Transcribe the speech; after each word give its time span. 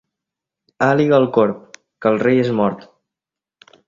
Àliga 0.85 1.17
al 1.19 1.27
corb, 1.35 1.77
que 2.05 2.13
el 2.13 2.17
rei 2.23 2.41
és 2.45 2.49
mort. 2.61 2.89